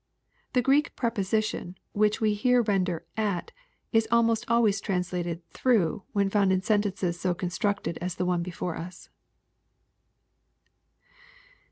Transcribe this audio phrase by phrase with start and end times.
[0.53, 3.05] ]The Greek preposition which we here ren der"
[3.35, 3.51] at,"
[3.93, 8.75] is almost always translated" through," when found in sentences so constructed as the one before
[8.77, 9.09] us.